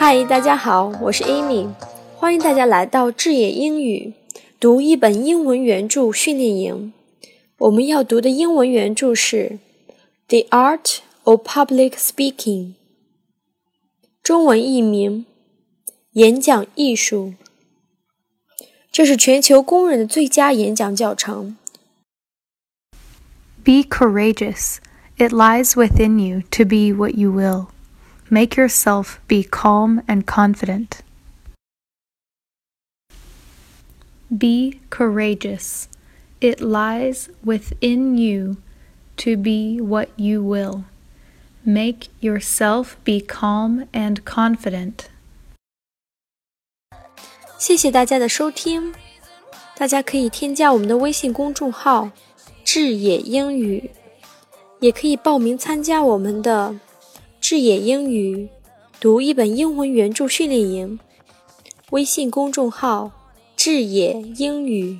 [0.00, 1.68] 嗨，大家好，我是 Amy，
[2.14, 4.14] 欢迎大家来到智野英语
[4.60, 6.92] 读一本英文原著训练营。
[7.58, 9.58] 我们要读的英文原著是
[10.28, 12.66] 《The Art of Public Speaking》，
[14.22, 15.26] 中文译名
[16.12, 17.34] 《演讲艺术》。
[18.92, 21.56] 这是全球公认的最佳演讲教程。
[23.64, 24.76] Be courageous.
[25.16, 27.66] It lies within you to be what you will.
[28.29, 31.01] Make yourself be calm and confident.
[34.29, 35.87] Be courageous.
[36.39, 38.57] It lies within you
[39.17, 40.85] to be what you will.
[41.63, 45.05] Make yourself be calm and confident.
[47.57, 48.93] 谢谢大家的收听，
[49.77, 52.11] 大家可以添加我们的微信公众号“
[52.65, 53.91] 智野英语”，
[54.81, 56.75] 也可以报名参加我们的。
[57.48, 58.50] 智野英语
[59.00, 60.98] 读一本英文原著训练营，
[61.92, 63.10] 微信公众号
[63.56, 64.98] “智野英语”。